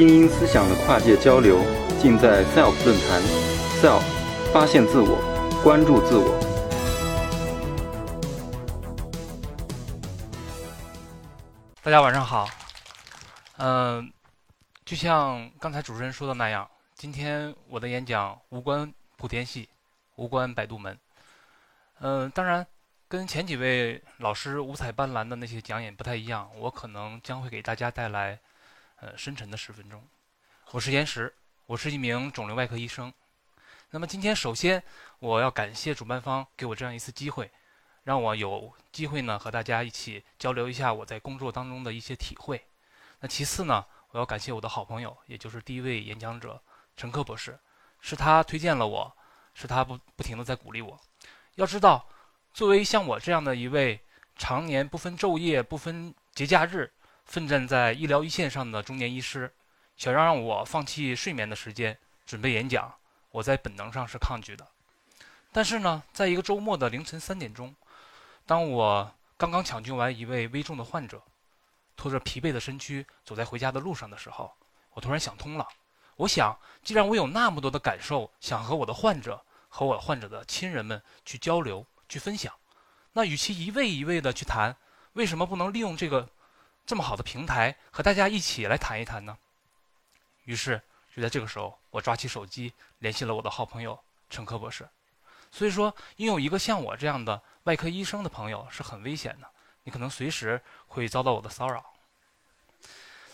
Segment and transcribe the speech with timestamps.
[0.00, 1.58] 精英思想的跨界交流，
[2.00, 3.20] 尽在 SELF 论坛。
[3.82, 4.00] SELF，
[4.50, 5.20] 发现自我，
[5.62, 6.40] 关注自我。
[11.82, 12.48] 大家晚上好。
[13.58, 14.10] 嗯，
[14.86, 19.68] 就像刚才主持人说的那样，今天我的演讲无关莆田系，
[20.16, 20.98] 无关百度门。
[21.98, 22.66] 嗯，当然，
[23.06, 28.38] 跟前几位老师五彩斑斓的那些讲演不太一样，我可能将会给大家带来
[29.00, 30.06] 呃深沉的十分钟。
[30.72, 31.34] 我是岩石，
[31.66, 33.12] 我是一名肿瘤外科医生。
[33.90, 34.82] 那么今天首先
[35.18, 37.50] 我要感谢主办方给我这样一次机会。
[38.02, 42.64] 让我有机会呢和大家一起交流一下我在工作当中的一些体会。
[43.20, 46.60] 那其次呢，我要感谢我的好朋友，也就是第一位演讲者
[46.96, 47.58] 陈科博士，
[48.00, 49.16] 是他推荐了我，
[49.54, 50.98] 是他不不停的在鼓励我。
[51.56, 52.08] 要知道，
[52.54, 54.00] 作为像我这样的一位
[54.36, 56.90] 常年不分昼夜、不分节假日
[57.30, 59.54] 奋战在医疗一线上的中年医师，
[59.96, 61.96] 想让我放弃睡眠的时间
[62.26, 62.92] 准备演讲，
[63.30, 64.66] 我在本能上是抗拒的。
[65.52, 67.72] 但是呢，在一个周末的凌晨三点钟。
[68.44, 71.22] 当我刚刚抢救完一位危重的患者，
[71.94, 74.52] 拖着疲惫的身躯走在回家的路上的时候，
[74.94, 75.68] 我突然想通了。
[76.16, 82.52] 我想，既然我有那么多的感受，想和我的患者和我患者的亲人们去交流、去分享，
[83.12, 84.76] 那与其一位一位的去谈，
[85.12, 86.28] 为什么不能利用这个
[86.90, 89.38] 这么好的平台，和大家一起来谈一谈呢？
[90.42, 90.82] 于是，
[91.14, 93.96] 就在这个时候，我抓起手机联系了我的好朋友
[94.28, 94.88] 陈科博士。
[95.52, 99.48] 所以说，拥有一个像我这样的外科医生的朋友是很危险的，
[99.84, 101.94] 你可能随时会遭到我的骚扰。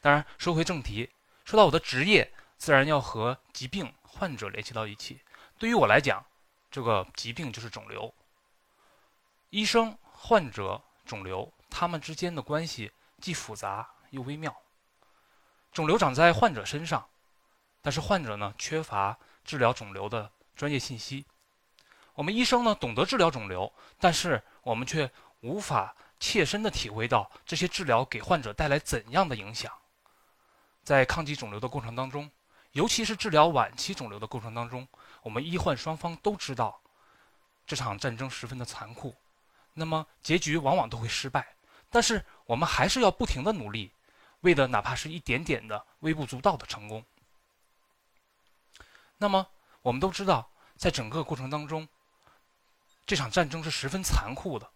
[0.00, 1.10] 当然，说回正题，
[1.44, 5.20] 说到我的职业，自然要和疾病、患者联系到一起。
[5.58, 6.24] 对于我来讲，
[6.70, 8.14] 这个疾病就是肿瘤。
[9.48, 14.56] 医生、患者、肿瘤，他们之间的关系既复杂又微妙。
[15.70, 17.08] 肿瘤长在患者身上，
[17.80, 21.24] 但是患者呢，缺乏治疗肿瘤的专业信息。
[22.14, 29.72] 我们医生呢，懂得治疗肿瘤，但是我们却无法切身的体会到这些治疗给患者带来怎样的影响。
[30.82, 32.30] 在抗击肿瘤的过程当中，
[32.72, 34.86] 尤其是治疗晚期肿瘤的过程当中，
[35.22, 36.80] 我们医患双方都知道
[37.66, 39.14] 这场战争十分的残酷，
[39.72, 41.54] 那么结局往往都会失败。
[41.88, 43.92] 但是我们还是要不停的努力，
[44.40, 47.04] 为的哪怕是一点点的微不足道的成功。
[49.18, 49.46] 那么
[49.82, 51.86] 我们都知道，在整个过程当中，
[53.06, 54.68] 这场战争是十分残酷的。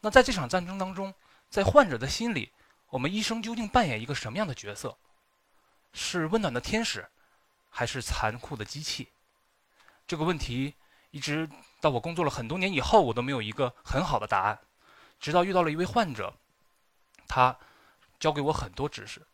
[0.00, 1.12] 那在这场战争当中，
[1.50, 2.50] 在患者的心里，
[2.88, 4.96] 我们医生究竟扮演一个什么样的角色？
[5.92, 7.06] 是温暖的天使，
[7.68, 9.10] 还是残酷的机器？
[10.06, 10.72] 这个问题
[11.10, 11.46] 一直
[11.82, 14.58] 到我工作了很多年以后，我都没有一个很好的答案。
[15.20, 16.32] 直到遇到了一位患者，
[17.30, 17.56] 他
[18.18, 19.24] 教给我很多知识。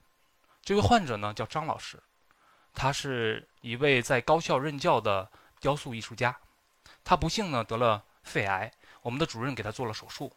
[0.60, 1.98] 这位患者呢叫张老师，
[2.74, 5.26] 他是一位在高校任教的
[5.60, 6.36] 雕塑艺术家。
[7.02, 8.04] 他不幸呢得了。
[8.26, 10.32] 肺癌，我们的主任给他做了手术，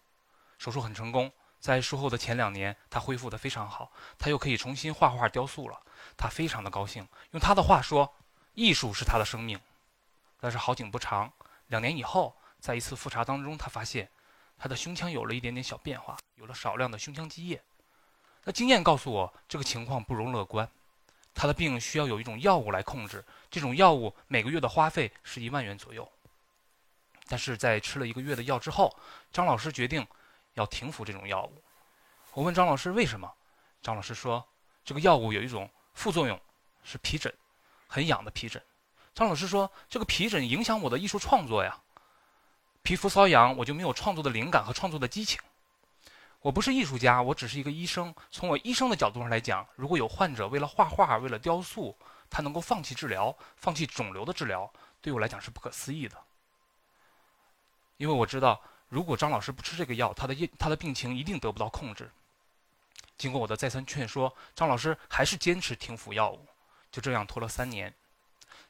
[0.60, 1.32] 手术很成功。
[1.60, 5.82] 在术后的前两年，他恢复的非常好，他又可以重新画画雕塑了。
[6.16, 8.14] 他非常的高兴，用他的话说
[8.54, 9.60] ：“艺术是他的生命。”
[10.40, 11.34] 但是好景不长，
[11.66, 14.08] 两年以后，在一次复查当中，他发现
[14.60, 17.60] 他的胸腔有了一点点小变化，有了少量的胸腔积液。
[18.44, 20.70] 那经验告诉我，这个情况不容乐观，
[21.34, 23.24] 他的病需要有一种药物来控制。
[23.50, 26.08] 这种药物每个月的花费是一万元左右。
[27.28, 28.94] 但是在吃了一个月的药之后，
[29.32, 30.06] 张老师决定
[30.56, 31.64] 要停服这种药物。
[32.34, 33.32] 我问张老师为什么，
[33.82, 34.46] 张老师说
[34.84, 36.40] 这个药物有一种副作用，
[36.84, 37.34] 是皮疹，
[37.88, 38.62] 很痒的皮疹。
[39.14, 41.78] 张老师说这个皮疹影响我的艺术创作呀，
[42.90, 45.40] 皮肤瘙痒我就没有创作的灵感和创作的激情。
[46.42, 48.12] 我不是艺术家，我只是一个医生。
[48.32, 51.96] 从我医生的角度上来讲，如果有患者为了画画、为了雕塑，
[52.32, 54.68] 他能够放弃治疗、放弃肿瘤的治疗，
[55.04, 56.18] 对我来讲是不可思议的。
[57.98, 62.10] 因为我知道，如果张老师不吃这个药，他的他的病情一定得不到控制。
[63.20, 66.44] 经过我的再三劝说，张老师还是坚持停服药物，
[66.92, 67.94] 就这样拖了三年。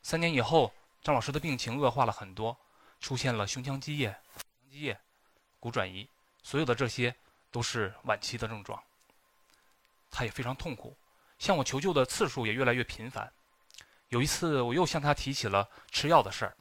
[0.04, 2.58] 三年以后，张老师的病情恶化了很多，
[3.00, 4.16] 出现了胸腔积液、
[4.70, 5.00] 积液、
[5.60, 6.08] 骨转移，
[6.44, 7.16] 所有的这些
[7.52, 8.82] 都是晚期的症状。
[10.12, 10.96] 他也非常痛苦，
[11.38, 13.32] 向我求救的次数也越来越频繁。
[14.10, 16.58] 有一次，我又向他提起了吃药的事儿，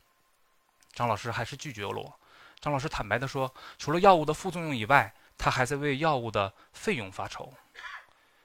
[0.93, 2.21] 张老师还是拒绝了我。
[2.61, 7.55] 张老师坦白地说：“除了药物的副作用以外，他还在为药物的费用发愁。”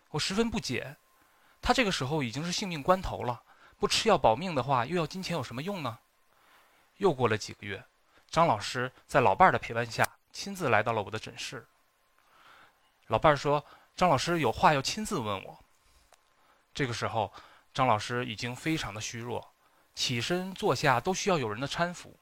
[0.10, 0.96] 我十分不解，
[1.62, 3.42] 他这个时候已经是性命关头了，
[3.78, 6.00] 不吃药保命的话，又要金钱有什么用呢？
[6.98, 7.84] 又过了几个月，
[8.30, 11.66] 张老师在老伴儿的陪伴下，亲自来到了我的诊室。
[13.08, 15.60] 老伴儿说：“张老师有话要亲自问我。”
[16.74, 17.32] 这个时候，
[17.74, 19.54] 张老师已经非常的虚弱，
[19.94, 22.18] 起身坐下都需要有人的搀扶。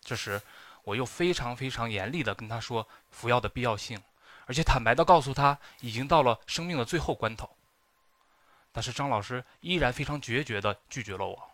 [0.00, 0.40] 这时，
[0.84, 4.00] 我又非常非常严厉的跟他说服药的必要性，
[4.46, 7.50] 而且坦白的告诉他已经到了生命的最后关头。
[8.72, 11.50] 但是张老师依然非常决绝的拒绝了我。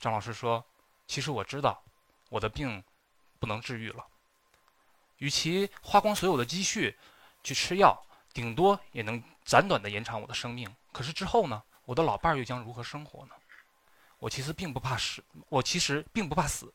[0.00, 0.64] 张老师说
[1.06, 1.80] ：“其实我知道，
[2.30, 2.82] 我的病
[3.38, 4.06] 不能治愈了。
[5.18, 6.96] 与其花光所有的积蓄
[7.44, 8.02] 去吃药，
[8.32, 10.74] 顶多也能暂短的延长我的生命。
[10.90, 11.62] 可是之后呢？
[11.84, 13.34] 我的老伴儿又将如何生活呢？
[14.18, 16.72] 我其实并不怕死，我其实并不怕死。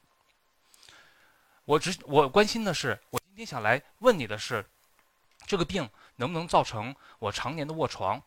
[1.63, 4.63] 我只我关心的是，我今天想来问你的是，
[5.48, 8.22] 这个病能不能造成我常年的卧床，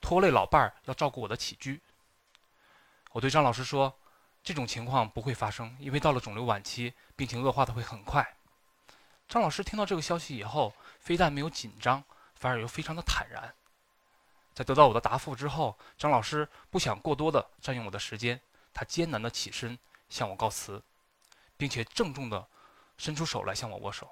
[0.00, 1.80] 拖累老伴儿要照顾我的起居？”
[3.12, 3.96] 我对张老师说。
[4.46, 8.36] 这种情况不会发生，因为到了肿瘤晚期，病情恶化的会很快。
[9.26, 12.04] 张老师听到这个消息以后，非但没有紧张，
[12.36, 13.52] 反而又非常的坦然。
[14.54, 18.40] 在得到我的答复之后，张老师不想过多的占用我的时间，
[18.72, 19.76] 他艰难的起身
[20.08, 20.80] 向我告辞，
[21.56, 22.46] 并且郑重的
[22.96, 24.08] 伸出手来向我握手。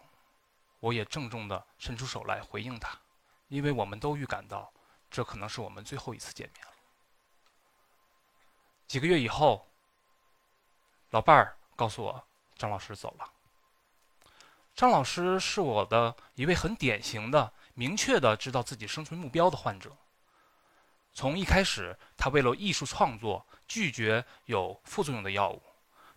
[0.81, 2.99] 我也郑重的伸出手来回应他，
[3.47, 4.73] 因为我们都预感到，
[5.09, 6.73] 这可能是我们最后一次见面了。
[8.89, 9.65] 几个月以后。
[11.15, 12.27] 老伴儿告诉我，
[12.59, 13.31] 张老师走了。
[14.75, 19.97] 张老师是我的一位很典型的、明确的知道自己生存目标的患者。
[21.13, 25.63] 从一开始，他为了艺术创作拒绝有副作用的药物，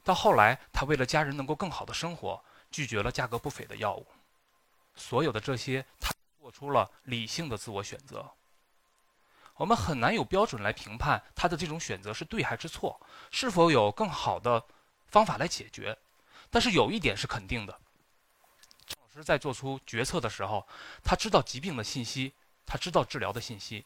[0.04, 4.08] 到后来，他为了家人能够更好的生活，拒绝了价格不菲的药物。
[4.96, 6.12] 所有的这些，他
[6.42, 8.28] 做出了理性的自我选择。
[9.58, 13.00] 我们很难有标准来评判他的这种选择是对还是错，
[13.30, 14.66] 是否有更好的。
[15.08, 15.98] 方法来解决，
[16.50, 17.80] 但是有一点是肯定的：
[18.86, 20.68] 张老师在做出决策的时候，
[21.04, 22.34] 他知道疾病的信息，
[22.66, 23.86] 他知道治疗的信息，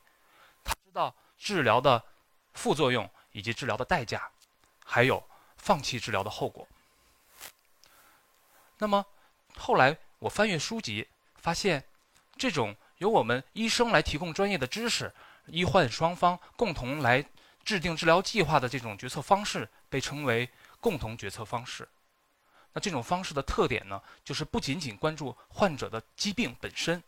[0.64, 2.04] 他知道治疗的
[2.54, 4.30] 副作用以及治疗的代价，
[4.84, 5.24] 还有
[5.58, 6.68] 放弃治疗的后果。
[8.80, 9.06] 那么
[9.56, 11.84] 后来我翻阅书籍，发现
[12.36, 15.14] 这种由我们医生来提供专业的知识，
[15.46, 17.24] 医患双方共同来
[17.64, 20.50] 制定治疗计划的这种决策方式，被称为。
[20.82, 21.88] 共同决策方式，
[22.74, 27.02] 那这种方式的特点呢，就是不仅仅关注患者的疾病本身，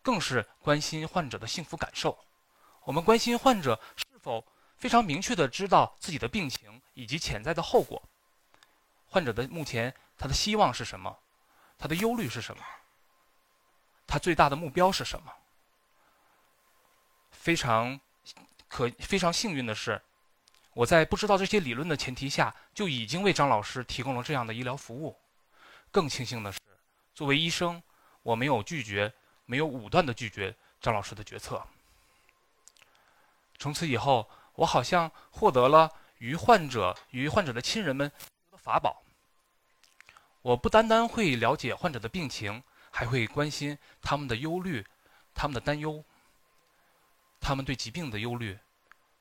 [0.00, 2.16] 更是关心患者的幸福感受。
[2.84, 4.46] 我们关心患者是否
[4.76, 8.00] 非常明确的知道自己的病情以及潜在的后果。
[9.08, 11.18] 患者的目前他的希望是什么？
[11.76, 12.64] 他的忧虑是什么？
[14.06, 15.32] 他最大的目标是什么？
[17.32, 17.98] 非常
[18.68, 20.00] 可非常幸运的是。
[20.74, 25.18] 我在不知道这些理论的前提下，就已经为张老师提供了这样的医疗服务。
[25.90, 26.58] 更庆幸的是，
[27.14, 27.82] 作为医生，
[28.22, 29.12] 我没有拒绝，
[29.44, 31.62] 没有武断的拒绝张老师的决策。
[33.58, 38.10] 从此以后，我好像获得了与患者与患者的亲人们
[38.50, 39.02] 的法宝。
[40.40, 44.84] 我不单单会了解患者的病情，还会关心他们的忧虑、
[45.34, 46.02] 他们的担忧、
[47.40, 48.58] 他们对疾病的忧虑、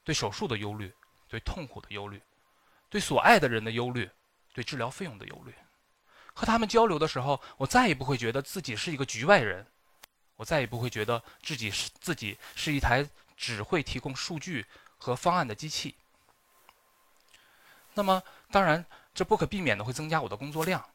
[0.06, 0.92] 对手术的忧虑。
[1.32, 2.22] 对痛苦的忧虑，
[2.90, 4.10] 对所爱的人的忧虑，
[4.54, 5.56] 对治疗费用的忧虑，
[6.34, 9.66] 和他们交流的时候，我再也不会觉得自己是一个局外人，
[10.36, 13.08] 我再也不会觉得自己是自己是一台
[13.38, 14.66] 只会提供数据
[14.98, 15.96] 和方案的机器。
[17.94, 18.22] 那么，
[18.52, 20.86] 当然，这不可避免的会增加我的工作量，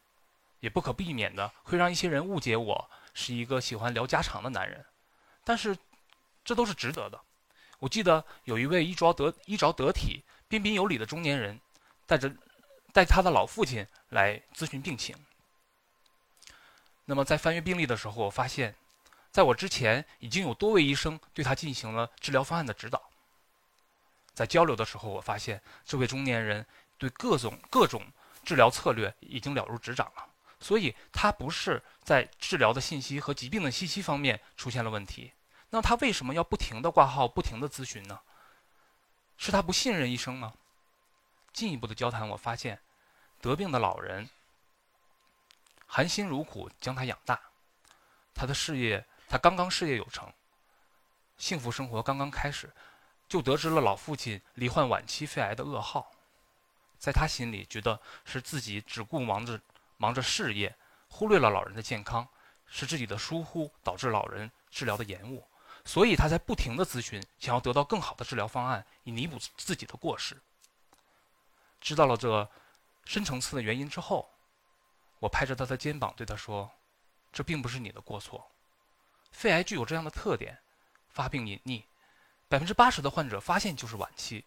[0.61, 4.85] 也不可避免的会让一些人误解我是一个喜欢聊家常的男人，
[5.45, 5.75] 但是，
[6.45, 7.19] 这都是值得的。
[7.79, 11.61] 我记得有一位衣着得衣着得体、彬彬有礼的中年人，
[12.07, 12.35] 带着
[12.93, 15.15] 带他的老父亲来咨询病情。
[17.05, 18.75] 那么在翻阅病历的时候，我发现，
[19.31, 23.11] 在我之前已经有多位医生对他进行了治疗方案的指导。
[24.35, 26.67] 在交流的时候，我发现这位中年人
[26.99, 28.03] 对各种各种
[28.45, 30.27] 治疗策略已经了如指掌了，
[30.61, 35.33] 所以他不是在治疗的信息和疾病的信息方面出现了问题。
[35.71, 38.21] 那他为什么要不停的挂号、不停的咨询呢？
[39.37, 40.55] 是他不信任医生吗？
[41.53, 42.81] 进一步的交谈，我发现，
[43.41, 44.29] 得病的老人
[45.87, 47.41] 含辛茹苦将他养大，
[48.35, 50.33] 他的事业，他刚刚事业有成，
[51.37, 52.73] 幸福生活刚刚开始，
[53.29, 56.11] 就得知了老父亲罹患晚期肺癌的噩耗，
[56.99, 59.61] 在他心里觉得是自己只顾忙着
[59.97, 60.75] 忙着事业，
[61.09, 62.27] 忽略了老人的健康，
[62.67, 65.47] 是自己的疏忽导致老人治疗的延误。
[65.87, 70.37] 所以他在不停的咨询，想要得到更好的治疗方案，以弥补自己的过失。
[71.81, 72.51] 知道了这
[73.05, 74.29] 深层次的原因之后，
[75.21, 76.71] 我拍着他的肩膀对他说
[77.33, 78.51] ：“这并不是你的过错。
[79.31, 80.59] 肺癌具有这样的特点，
[81.09, 81.85] 发病隐匿，
[82.49, 84.45] 百分之八十的患者发现就是晚期。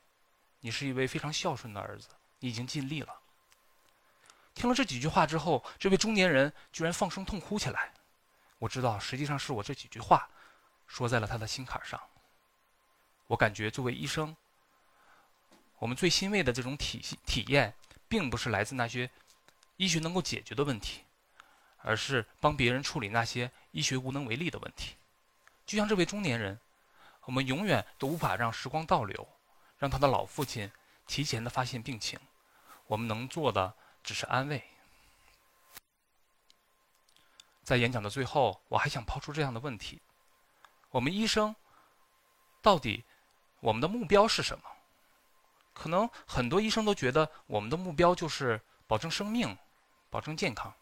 [0.59, 3.17] 你是一位非常孝顺的儿子，你已经尽力了。
[4.53, 7.93] 听了这几句话之后，这位中年人居然放声痛哭起来。
[8.57, 10.29] 我知道，实际上是我这几句话
[10.89, 12.01] 说在了他的心坎上。
[13.27, 14.35] 我感觉作为医生，
[15.77, 17.73] 我们最欣慰的这种体体验，
[18.09, 19.09] 并不是来自那些
[19.77, 21.03] 医学能够解决的问题，
[21.77, 24.95] 而是帮别人处理那些医学无能为力的问题。
[25.65, 26.59] 就像这位中年人，
[27.25, 29.27] 我们永远都无法让时光倒流，
[29.77, 30.71] 让他的老父亲
[31.05, 32.19] 提前的发现病情。
[32.87, 34.63] 我们能做的只是安慰。
[37.63, 40.01] 在演讲的最后，我还想抛出这样的问题：
[40.91, 41.55] 我们医生
[42.61, 43.03] 到底
[43.59, 44.63] 我们的目标是什么？
[45.73, 49.57] 可能很多医生都觉得我们的目标就是保证生命、
[50.09, 50.73] 保证健康。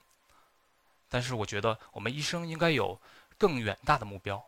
[1.10, 3.00] 但是我觉得我们医生应该有
[3.38, 4.44] 更远大的目标。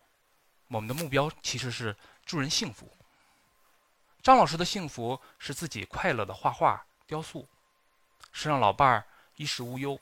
[0.67, 2.91] 我们的目标其实是助人幸福。
[4.21, 7.47] 张老师的幸福是自己快乐的画画、雕塑，
[8.31, 9.99] 是让老伴儿衣食无忧。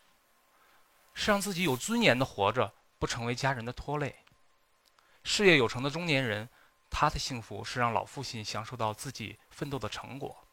[1.14, 4.16] 是让自己有尊严的活着，不成为家人的拖累。
[5.28, 6.48] 事业有成的中年人，
[6.90, 10.48] 他的幸福是让老父亲享受到自己奋斗的成果，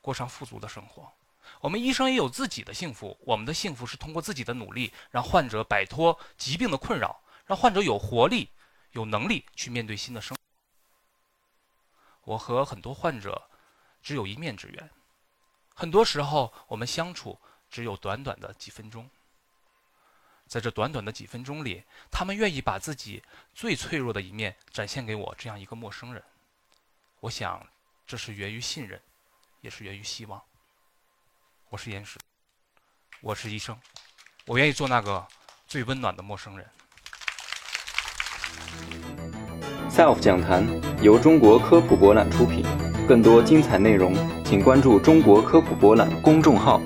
[0.00, 1.12] 过上富足的生活。
[1.60, 8.48] 我们医生也有自己的幸福，我们的幸福是通过自己的努力，让患者摆脱疾病的困扰，让患者有活力、
[8.92, 10.40] 有能力去面对新的生活。
[12.22, 13.50] 我和很多患者
[14.02, 14.90] 只有一面之缘，
[15.74, 17.38] 很多时候我们相处
[17.68, 19.10] 只有短短的几分钟。
[20.46, 23.22] 在这短短的几分钟里，他们愿意把自己
[23.54, 26.22] 最脆弱的一面展现给我这样一个陌生人。
[27.20, 27.66] 我想，
[28.06, 29.00] 这是源于信任，
[29.60, 30.40] 也是源于希望。
[31.70, 32.18] 我是严石，
[33.20, 33.76] 我是医生，
[34.44, 35.26] 我愿意做那个
[35.66, 36.68] 最温暖的陌生人。
[39.90, 40.64] Self 讲坛
[41.02, 42.62] 由中国科普博览出品，
[43.08, 46.80] 更多精彩内容，请关注中国科普博览公众号。